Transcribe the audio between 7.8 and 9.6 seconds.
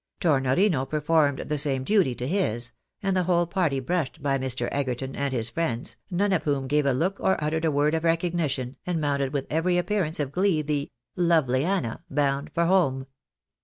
of recognition, and mounted with